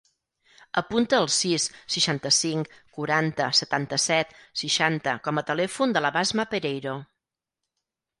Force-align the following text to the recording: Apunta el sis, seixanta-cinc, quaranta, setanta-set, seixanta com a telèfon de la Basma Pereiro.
Apunta 0.79 1.17
el 1.23 1.27
sis, 1.33 1.65
seixanta-cinc, 1.95 2.71
quaranta, 2.95 3.49
setanta-set, 3.59 4.31
seixanta 4.63 5.13
com 5.29 5.43
a 5.43 5.45
telèfon 5.51 5.95
de 5.99 6.03
la 6.07 6.13
Basma 6.17 6.47
Pereiro. 6.55 6.97